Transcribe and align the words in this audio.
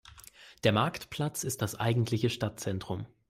Der 0.63 0.71
Marktplatz 0.71 1.43
ist 1.43 1.61
das 1.61 1.79
eigentliche 1.79 2.31
Stadtzentrum. 2.31 3.05